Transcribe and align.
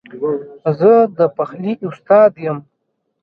زه 0.79 0.91
د 1.17 1.19
پخلي 1.35 1.73
استاد 1.89 2.31
یم 2.45 2.57